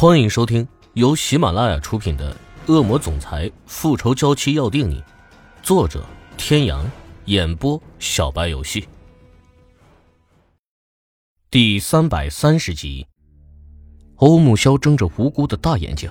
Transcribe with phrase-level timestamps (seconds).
[0.00, 2.34] 欢迎收听由喜马拉雅出品的
[2.72, 4.98] 《恶魔总裁复仇娇妻要定你》，
[5.62, 6.02] 作者：
[6.38, 6.90] 天阳，
[7.26, 8.88] 演播：小白游戏。
[11.50, 13.06] 第三百三十集，
[14.16, 16.10] 欧木萧睁着无辜的大眼睛，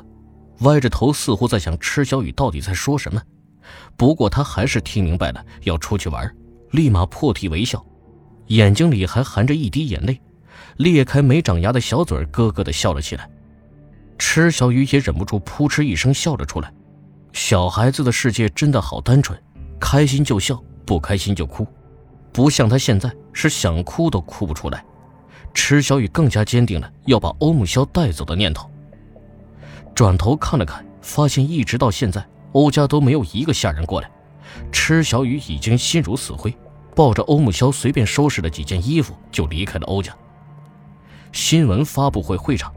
[0.60, 3.20] 歪着头，似乎在想池小雨到底在说什么。
[3.98, 6.32] 不过他还是听明白了要出去玩，
[6.70, 7.84] 立马破涕为笑，
[8.50, 10.22] 眼睛里还含着一滴眼泪，
[10.78, 13.28] 裂开没长牙的小嘴咯咯的笑了起来。
[14.20, 16.72] 池小雨也忍不住扑哧一声笑了出来。
[17.32, 19.42] 小孩子的世界真的好单纯，
[19.80, 21.66] 开心就笑，不开心就哭，
[22.34, 24.84] 不像他现在是想哭都哭不出来。
[25.54, 28.70] 池小雨更加坚定了要把欧木萧带走的念头。
[29.96, 34.12] 转头看了看，发现一直到现在欧家都没有一个下人过来。
[34.72, 36.56] 池小雨已经心如死灰，
[36.96, 40.16] 抱着欧木萧随便收拾了几件衣服就离开了欧家。
[41.32, 42.74] 新闻发布会会场。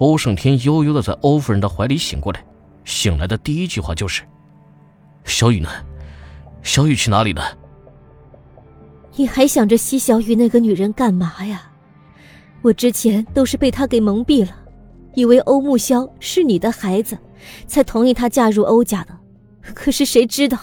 [0.00, 2.42] 欧胜天悠悠的在欧夫人的怀里醒过来，
[2.84, 4.22] 醒来的第一句话就是
[5.24, 5.68] ：“小雨呢？
[6.62, 7.58] 小雨去哪里了？”
[9.16, 11.70] 你还想着西小雨那个女人干嘛呀？
[12.62, 14.56] 我之前都是被她给蒙蔽了，
[15.14, 17.18] 以为欧木萧是你的孩子，
[17.66, 19.14] 才同意她嫁入欧家的。
[19.74, 20.58] 可是谁知道？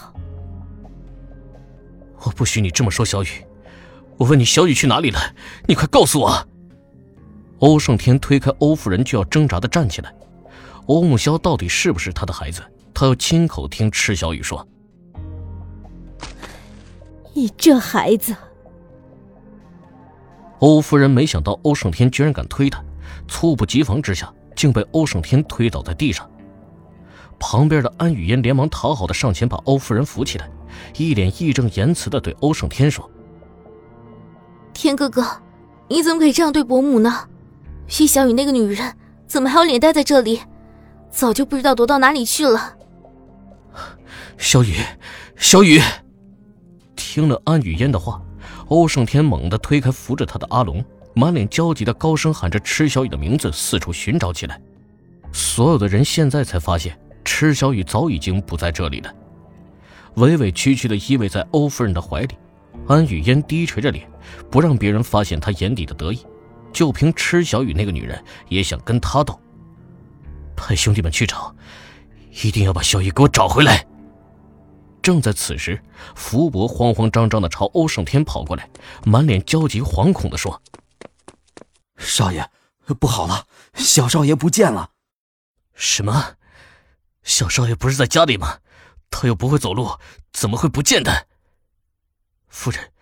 [2.24, 3.28] 我不许你这么说，小雨！
[4.16, 5.20] 我问你，小雨去哪里了？
[5.68, 6.48] 你快告诉我！
[7.60, 10.14] 欧胜天推开欧夫人，就要挣扎的站起来。
[10.86, 12.62] 欧慕萧到底是不是他的孩子？
[12.94, 14.66] 他要亲口听赤小雨说。
[17.34, 18.34] 你这孩子！
[20.60, 22.82] 欧夫人没想到欧胜天居然敢推她，
[23.28, 26.28] 猝不及防之下，竟被欧胜天推倒在地上。
[27.38, 30.50] 旁边的安雨嫣连忙讨好的上前把欧夫人扶起来，
[30.96, 33.08] 一脸义正言辞的对欧胜天说
[34.74, 35.24] ：“天哥哥，
[35.88, 37.28] 你怎么可以这样对伯母呢？”
[37.88, 38.94] 徐小雨那个女人
[39.26, 40.40] 怎么还有脸待在这里？
[41.10, 42.74] 早就不知道躲到哪里去了。
[44.36, 44.76] 小雨，
[45.36, 45.80] 小雨。
[46.94, 48.22] 听了安雨嫣的话，
[48.68, 50.84] 欧胜天猛地推开扶着他的阿龙，
[51.14, 54.60] 满脸焦急的高声喊着池小雨的名字，四处寻找起来。
[55.32, 59.12] 所有的人现在才发现，池小雨早已经不在这里了，
[60.16, 62.36] 委委屈屈的依偎在欧夫人的怀里。
[62.86, 64.06] 安雨嫣低垂着脸，
[64.50, 66.24] 不让别人发现她眼底的得意。
[66.72, 69.38] 就凭池小雨那个女人也想跟他斗，
[70.56, 71.54] 派兄弟们去找，
[72.42, 73.86] 一定要把小雨给我找回来。
[75.02, 75.82] 正在此时，
[76.14, 78.68] 福伯慌慌张张的朝欧胜天跑过来，
[79.04, 80.60] 满脸焦急惶恐的说
[81.96, 82.48] ：“少爷，
[83.00, 84.90] 不好了，小少爷不见了
[85.74, 86.36] ！”“什么？
[87.22, 88.58] 小少爷不是在家里吗？
[89.10, 89.98] 他又不会走路，
[90.32, 91.26] 怎么会不见的
[92.48, 92.92] ？”“夫人，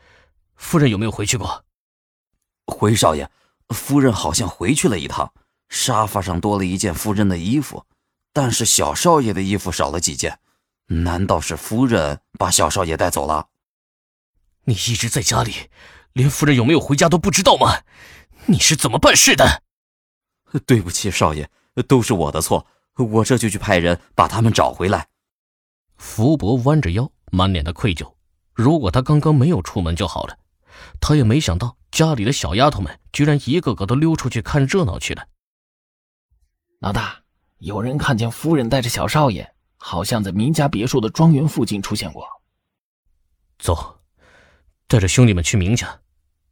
[0.55, 1.65] 夫人有没有回去过
[2.67, 3.29] ？”“回少爷。”
[3.69, 5.33] 夫人好像回去了一趟，
[5.69, 7.85] 沙发上多了一件夫人的衣服，
[8.33, 10.39] 但是小少爷的衣服少了几件，
[10.87, 13.49] 难道是夫人把小少爷带走了？
[14.65, 15.71] 你一直在家里，
[16.13, 17.83] 连夫人有没有回家都不知道吗？
[18.47, 19.63] 你是怎么办事的？
[20.65, 21.51] 对不起，少爷，
[21.89, 22.67] 都是我的错，
[22.97, 25.09] 我这就去派人把他们找回来。
[25.97, 28.15] 福伯弯着腰，满脸的愧疚。
[28.55, 30.39] 如果他刚刚没有出门就好了。
[31.01, 35.27] 他也没想到，家里的小丫头们居然一个个都溜出去看热闹去了。
[36.81, 37.23] 老大，
[37.57, 42.27] 有人看见夫人带着小少爷，好像在明家别墅的庄园附近出现过。
[43.59, 44.01] 走，
[44.87, 45.99] 带着兄弟们去明家。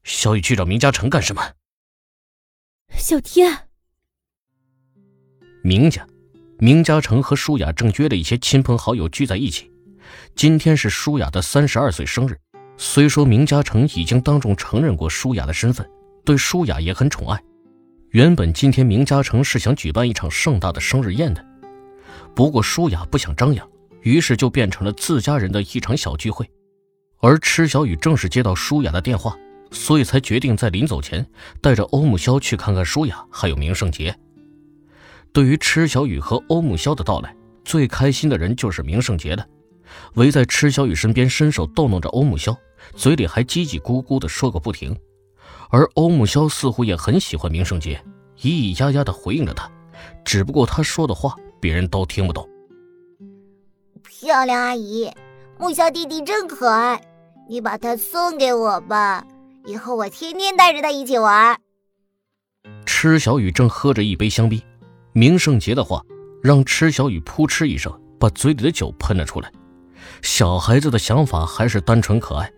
[0.04, 1.52] 小雨去找明家城干什么？
[2.96, 3.68] 小天，
[5.62, 6.06] 明家，
[6.58, 9.70] 明家城和舒雅正约了一些亲朋好友聚在一起。
[10.34, 12.40] 今天是舒雅的三十二岁生日。
[12.78, 15.86] 虽说明嘉诚已经当众承认过舒雅的身份，
[16.24, 17.40] 对舒雅也很宠爱。
[18.10, 21.44] 原本今天明嘉诚是想举办一场盛大的生日宴的，
[22.34, 23.68] 不过舒雅不想张扬，
[24.02, 26.48] 于是就变成了自家人的一场小聚会。
[27.18, 29.36] 而池小雨正是接到舒雅的电话，
[29.70, 31.26] 所以才决定在临走前
[31.60, 34.14] 带着欧木萧去看看舒雅，还有明胜杰。
[35.32, 37.34] 对于池小雨和欧木萧的到来，
[37.64, 39.44] 最开心的人就是明胜杰了。
[40.14, 42.56] 围在池小雨身边，伸手逗弄着欧木萧，
[42.94, 44.96] 嘴里还叽叽咕咕地说个不停。
[45.70, 48.02] 而欧木萧似乎也很喜欢明圣杰，
[48.38, 49.70] 咿咿呀呀地回应着他，
[50.24, 52.48] 只不过他说的话别人都听不懂。
[54.02, 55.10] 漂亮阿姨，
[55.58, 57.00] 木萧弟弟真可爱，
[57.48, 59.24] 你把他送给我吧，
[59.66, 61.58] 以后我天天带着他一起玩。
[62.86, 64.60] 池小雨正喝着一杯香槟，
[65.12, 66.02] 明圣杰的话
[66.42, 69.50] 让池小雨扑哧一声把嘴里的酒喷了出来。
[70.22, 72.50] 小孩子的想法还是单纯可爱，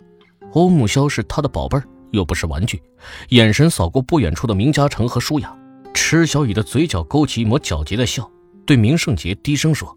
[0.52, 2.82] 欧木萧是他的宝贝儿，又不是玩具。
[3.30, 5.56] 眼神扫过不远处的明嘉诚和舒雅，
[5.94, 8.30] 池小雨的嘴角勾起一抹狡黠的笑，
[8.64, 9.96] 对明圣杰低声说：“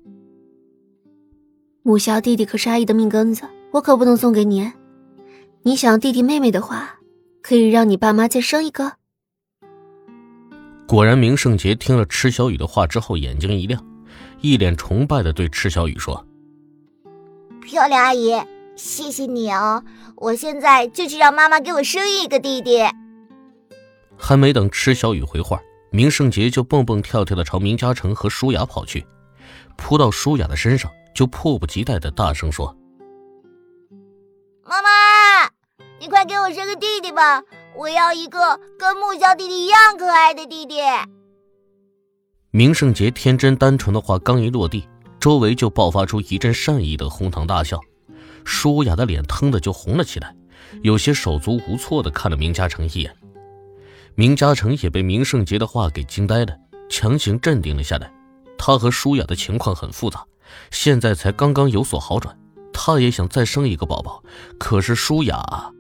[1.83, 4.71] 母萧弟弟可是阿姨的命根子，我可不能送给你。
[5.63, 6.99] 你想弟弟妹妹的话，
[7.41, 8.93] 可以让你爸妈再生一个。”
[10.87, 13.85] 果然，明圣杰听了池小雨的话之后，眼睛一亮，
[14.41, 16.25] 一脸崇拜的对池小雨说
[17.61, 18.33] ：“漂亮阿姨，
[18.79, 19.83] 谢谢你哦！
[20.15, 22.79] 我现在就去让妈妈给我生一个弟弟。”
[24.17, 25.59] 还没等池小雨回话，
[25.91, 29.05] 明圣杰就蹦蹦跳跳的朝明嘉诚和舒雅跑去，
[29.77, 32.75] 扑到舒雅的身上，就迫不及待的大声说
[34.63, 34.89] ：“妈妈，
[35.99, 37.43] 你快给我生个弟弟吧！”
[37.77, 40.79] 我要一个跟木萧弟弟一样可爱的弟弟。
[42.51, 44.87] 明圣杰天真单纯的话刚一落地，
[45.19, 47.79] 周围就爆发出一阵善意的哄堂大笑，
[48.49, 50.35] 舒雅的脸腾的就红了起来，
[50.81, 53.15] 有些手足无措的看了明嘉诚一眼。
[54.15, 56.57] 明嘉诚也被明圣杰的话给惊呆了，
[56.89, 58.11] 强行镇定了下来。
[58.57, 60.25] 他和舒雅的情况很复杂，
[60.71, 62.35] 现在才刚刚有所好转，
[62.73, 64.21] 他也想再生一个宝宝，
[64.57, 65.71] 可是舒雅。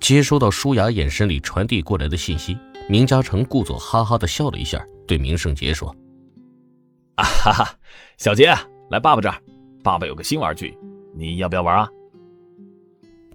[0.00, 5.94] 接收到舒雅眼神里传递过来的信息，明嘉诚故作哈哈的笑了一下，对明圣杰说
[7.16, 7.74] ：“啊哈哈，
[8.18, 8.52] 小杰，
[8.90, 9.40] 来爸爸这儿，
[9.82, 10.76] 爸爸有个新玩具，
[11.20, 11.88] 你要不要玩啊？”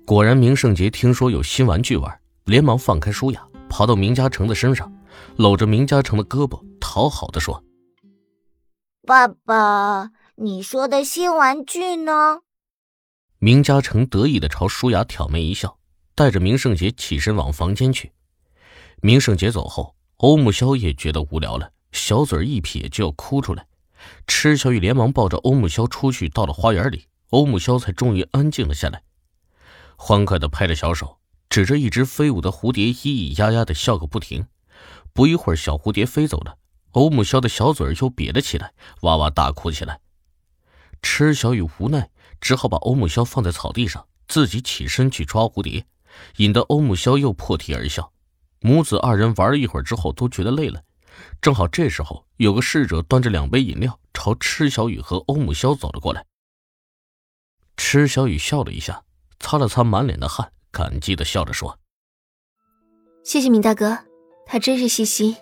[0.05, 4.91] 果然，明圣杰听说有新玩具玩，连忙放开舒雅，爬到明嘉诚的身上，
[5.37, 7.63] 搂着明嘉诚的胳膊，讨好的说
[9.07, 12.39] ：“爸爸，你说的新玩具呢？”
[13.39, 15.77] 明嘉诚得意的朝舒雅挑眉一笑。
[16.17, 18.09] 带着明圣杰起身往房间去。
[19.01, 23.67] 明圣杰走后，欧木萧也觉得无聊了，小嘴一撇就要哭出来。
[24.25, 29.03] 池小雨连忙抱着欧木萧出去，到了花园里，欧木萧才终于安静了下来，
[29.97, 31.17] 欢快的拍着小手，
[31.49, 34.47] 指着一只飞舞的蝴蝶，咿咿呀呀的笑个不停。
[35.13, 36.57] 不一会儿，小蝴蝶飞走了，
[36.91, 39.99] 欧木萧的小嘴又瘪了起来，哇哇大哭起来。
[41.01, 45.85] 池小雨无奈，只好把欧木萧放在草地上，自己起身去抓蝴蝶。
[46.37, 48.11] 引得欧木萧又破涕而笑，
[48.61, 50.81] 母子二人玩了一会儿之后都觉得累了。
[51.41, 56.25] 正好这时候，有个侍者端着两杯饮料朝池小雨和欧木萧走了过来。
[57.77, 59.03] 池小雨笑了一下，
[59.39, 61.77] 擦了擦满脸的汗，感激的笑着说
[63.23, 63.97] ：“谢谢明大哥，
[64.45, 65.35] 他真是细心，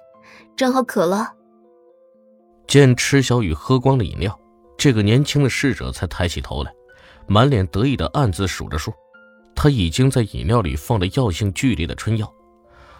[0.55, 1.33] 正好渴了。”
[2.67, 4.37] 见池小雨喝光了饮料，
[4.77, 6.73] 这个年轻的侍者才抬起头来，
[7.27, 8.93] 满脸得意的暗自数着数。
[9.55, 12.33] 他已经在饮料里放了药性剧烈的春药。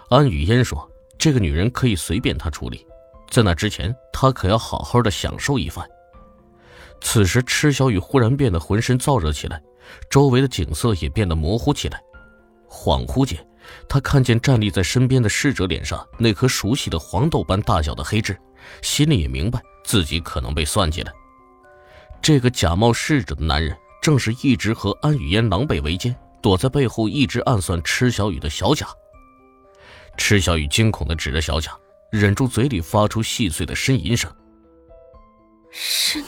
[0.10, 0.88] 安雨嫣说
[1.18, 2.86] ：“这个女人可以随便他处理，
[3.32, 5.90] 在那之前，他可要好好的享受一番。”
[7.04, 9.62] 此时，池小雨忽然变得浑身燥热起来，
[10.10, 12.02] 周围的景色也变得模糊起来。
[12.68, 13.46] 恍惚间，
[13.88, 18.36] 他看见站立在身边的侍者脸上那颗熟悉的黄豆般大小的黑痣，
[18.82, 21.12] 心里也明白自己可能被算计了。
[22.22, 26.16] 这个假冒侍者的男人，正是一直和安雨嫣狼狈为奸。
[26.42, 28.86] 躲在背后一直暗算池小雨的小贾。
[30.18, 31.72] 池小雨惊恐的指着小贾，
[32.12, 34.30] 忍住嘴里发出细碎的呻吟声
[35.72, 36.28] ：“是你